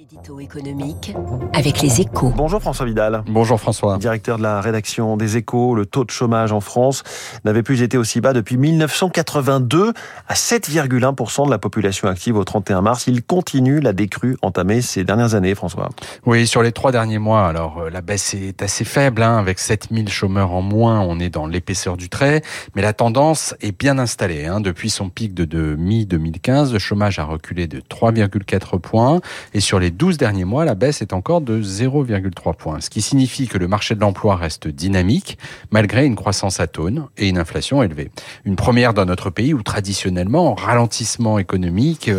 L'édito 0.00 0.40
économique 0.40 1.14
avec 1.52 1.82
les 1.82 2.00
échos. 2.00 2.32
Bonjour 2.34 2.62
François 2.62 2.86
Vidal. 2.86 3.22
Bonjour 3.26 3.60
François. 3.60 3.98
Directeur 3.98 4.38
de 4.38 4.42
la 4.42 4.62
rédaction 4.62 5.18
des 5.18 5.36
échos, 5.36 5.74
le 5.74 5.84
taux 5.84 6.04
de 6.06 6.10
chômage 6.10 6.52
en 6.52 6.60
France 6.60 7.02
n'avait 7.44 7.62
plus 7.62 7.82
été 7.82 7.98
aussi 7.98 8.22
bas 8.22 8.32
depuis 8.32 8.56
1982 8.56 9.92
à 10.26 10.32
7,1% 10.32 11.44
de 11.44 11.50
la 11.50 11.58
population 11.58 12.08
active 12.08 12.38
au 12.38 12.44
31 12.44 12.80
mars. 12.80 13.08
Il 13.08 13.22
continue 13.22 13.78
la 13.80 13.92
décrue 13.92 14.38
entamée 14.40 14.80
ces 14.80 15.04
dernières 15.04 15.34
années, 15.34 15.54
François. 15.54 15.90
Oui, 16.24 16.46
sur 16.46 16.62
les 16.62 16.72
trois 16.72 16.92
derniers 16.92 17.18
mois, 17.18 17.46
alors 17.46 17.80
euh, 17.80 17.90
la 17.90 18.00
baisse 18.00 18.32
est 18.32 18.62
assez 18.62 18.86
faible, 18.86 19.22
hein, 19.22 19.36
avec 19.36 19.58
7000 19.58 20.08
chômeurs 20.08 20.52
en 20.52 20.62
moins, 20.62 21.00
on 21.00 21.20
est 21.20 21.28
dans 21.28 21.46
l'épaisseur 21.46 21.98
du 21.98 22.08
trait, 22.08 22.40
mais 22.74 22.80
la 22.80 22.94
tendance 22.94 23.54
est 23.60 23.78
bien 23.78 23.98
installée. 23.98 24.46
Hein. 24.46 24.62
Depuis 24.62 24.88
son 24.88 25.10
pic 25.10 25.34
de, 25.34 25.44
de 25.44 25.74
mi-2015, 25.74 26.72
le 26.72 26.78
chômage 26.78 27.18
a 27.18 27.24
reculé 27.24 27.66
de 27.66 27.80
3,4 27.80 28.78
points 28.78 29.20
et 29.52 29.60
sur 29.60 29.78
les 29.78 29.89
12 29.90 30.18
derniers 30.18 30.44
mois, 30.44 30.64
la 30.64 30.74
baisse 30.74 31.02
est 31.02 31.12
encore 31.12 31.40
de 31.40 31.62
0,3 31.62 32.54
points, 32.54 32.80
ce 32.80 32.90
qui 32.90 33.02
signifie 33.02 33.48
que 33.48 33.58
le 33.58 33.68
marché 33.68 33.94
de 33.94 34.00
l'emploi 34.00 34.36
reste 34.36 34.68
dynamique 34.68 35.38
malgré 35.70 36.06
une 36.06 36.16
croissance 36.16 36.60
atone 36.60 37.06
et 37.16 37.28
une 37.28 37.38
inflation 37.38 37.82
élevée. 37.82 38.10
Une 38.44 38.56
première 38.56 38.94
dans 38.94 39.04
notre 39.04 39.30
pays 39.30 39.54
où 39.54 39.62
traditionnellement 39.62 40.50
euh, 40.50 40.52
un 40.52 40.56
ralentissement 40.64 41.38
économique 41.38 42.10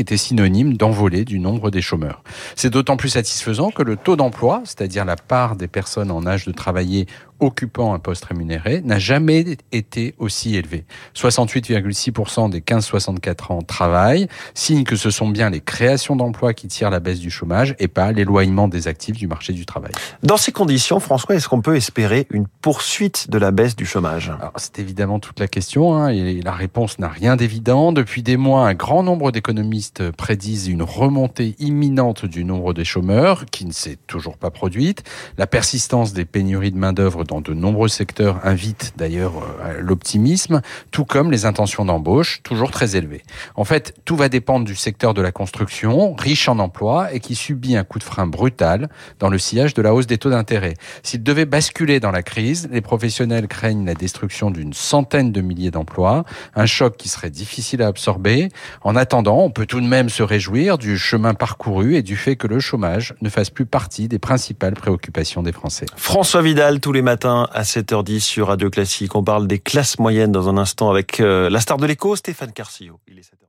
était 0.00 0.16
synonyme 0.16 0.76
d'envolée 0.76 1.24
du 1.24 1.38
nombre 1.38 1.70
des 1.70 1.82
chômeurs. 1.82 2.22
C'est 2.56 2.70
d'autant 2.70 2.96
plus 2.96 3.10
satisfaisant 3.10 3.70
que 3.70 3.82
le 3.82 3.96
taux 3.96 4.16
d'emploi, 4.16 4.62
c'est-à-dire 4.64 5.04
la 5.04 5.16
part 5.16 5.56
des 5.56 5.68
personnes 5.68 6.10
en 6.10 6.26
âge 6.26 6.46
de 6.46 6.52
travailler 6.52 7.06
occupant 7.40 7.94
un 7.94 7.98
poste 7.98 8.24
rémunéré 8.24 8.80
n'a 8.84 8.98
jamais 8.98 9.44
été 9.72 10.14
aussi 10.18 10.56
élevé. 10.56 10.84
68,6% 11.14 12.50
des 12.50 12.60
15-64 12.60 13.52
ans 13.52 13.62
travaillent, 13.62 14.28
signe 14.54 14.84
que 14.84 14.96
ce 14.96 15.10
sont 15.10 15.28
bien 15.28 15.50
les 15.50 15.60
créations 15.60 16.16
d'emplois 16.16 16.54
qui 16.54 16.68
tirent 16.68 16.90
la 16.90 17.00
baisse 17.00 17.20
du 17.20 17.30
chômage 17.30 17.74
et 17.78 17.88
pas 17.88 18.12
l'éloignement 18.12 18.68
des 18.68 18.88
actifs 18.88 19.16
du 19.16 19.26
marché 19.26 19.52
du 19.52 19.66
travail. 19.66 19.92
Dans 20.22 20.36
ces 20.36 20.52
conditions, 20.52 21.00
François, 21.00 21.34
est-ce 21.34 21.48
qu'on 21.48 21.60
peut 21.60 21.76
espérer 21.76 22.26
une 22.30 22.46
poursuite 22.46 23.30
de 23.30 23.38
la 23.38 23.50
baisse 23.50 23.76
du 23.76 23.86
chômage? 23.86 24.32
C'est 24.56 24.78
évidemment 24.78 25.18
toute 25.18 25.40
la 25.40 25.48
question 25.48 25.94
hein, 25.94 26.08
et 26.08 26.40
la 26.40 26.52
réponse 26.52 26.98
n'a 26.98 27.08
rien 27.08 27.36
d'évident. 27.36 27.92
Depuis 27.92 28.22
des 28.22 28.36
mois, 28.36 28.68
un 28.68 28.74
grand 28.74 29.02
nombre 29.02 29.32
d'économistes 29.32 30.10
prédisent 30.12 30.68
une 30.68 30.82
remontée 30.82 31.56
imminente 31.58 32.24
du 32.26 32.44
nombre 32.44 32.74
des 32.74 32.84
chômeurs 32.84 33.46
qui 33.46 33.64
ne 33.66 33.72
s'est 33.72 33.98
toujours 34.06 34.36
pas 34.36 34.50
produite. 34.50 35.02
La 35.38 35.46
persistance 35.46 36.12
des 36.12 36.24
pénuries 36.24 36.72
de 36.72 36.78
main-d'œuvre 36.78 37.23
dans 37.24 37.40
de 37.40 37.54
nombreux 37.54 37.88
secteurs 37.88 38.40
invite 38.44 38.94
d'ailleurs 38.96 39.34
euh, 39.38 39.80
l'optimisme, 39.80 40.62
tout 40.90 41.04
comme 41.04 41.30
les 41.30 41.46
intentions 41.46 41.84
d'embauche, 41.84 42.40
toujours 42.42 42.70
très 42.70 42.96
élevées. 42.96 43.22
En 43.56 43.64
fait, 43.64 43.94
tout 44.04 44.16
va 44.16 44.28
dépendre 44.28 44.64
du 44.64 44.76
secteur 44.76 45.14
de 45.14 45.22
la 45.22 45.32
construction, 45.32 46.14
riche 46.14 46.48
en 46.48 46.58
emplois 46.58 47.12
et 47.12 47.20
qui 47.20 47.34
subit 47.34 47.76
un 47.76 47.84
coup 47.84 47.98
de 47.98 48.04
frein 48.04 48.26
brutal 48.26 48.88
dans 49.18 49.28
le 49.28 49.38
sillage 49.38 49.74
de 49.74 49.82
la 49.82 49.94
hausse 49.94 50.06
des 50.06 50.18
taux 50.18 50.30
d'intérêt. 50.30 50.74
S'il 51.02 51.22
devait 51.22 51.44
basculer 51.44 52.00
dans 52.00 52.10
la 52.10 52.22
crise, 52.22 52.68
les 52.70 52.80
professionnels 52.80 53.48
craignent 53.48 53.86
la 53.86 53.94
destruction 53.94 54.50
d'une 54.50 54.72
centaine 54.72 55.32
de 55.32 55.40
milliers 55.40 55.70
d'emplois, 55.70 56.24
un 56.54 56.66
choc 56.66 56.96
qui 56.96 57.08
serait 57.08 57.30
difficile 57.30 57.82
à 57.82 57.88
absorber. 57.88 58.48
En 58.82 58.96
attendant, 58.96 59.38
on 59.38 59.50
peut 59.50 59.66
tout 59.66 59.80
de 59.80 59.86
même 59.86 60.08
se 60.08 60.22
réjouir 60.22 60.78
du 60.78 60.98
chemin 60.98 61.34
parcouru 61.34 61.96
et 61.96 62.02
du 62.02 62.16
fait 62.16 62.36
que 62.36 62.46
le 62.46 62.60
chômage 62.60 63.14
ne 63.22 63.28
fasse 63.28 63.50
plus 63.50 63.66
partie 63.66 64.08
des 64.08 64.18
principales 64.18 64.74
préoccupations 64.74 65.42
des 65.42 65.52
Français. 65.52 65.86
François 65.96 66.42
Vidal, 66.42 66.80
tous 66.80 66.92
les 66.92 67.02
matins 67.02 67.13
à 67.22 67.62
7h10 67.62 68.20
sur 68.20 68.48
Radio 68.48 68.70
Classique. 68.70 69.14
On 69.14 69.22
parle 69.22 69.46
des 69.46 69.58
classes 69.58 69.98
moyennes 69.98 70.32
dans 70.32 70.48
un 70.48 70.56
instant 70.56 70.90
avec 70.90 71.20
euh, 71.20 71.48
la 71.48 71.60
star 71.60 71.76
de 71.78 71.86
l'écho, 71.86 72.16
Stéphane 72.16 72.52
Carcillo. 72.52 72.98
Il 73.06 73.18
est 73.18 73.44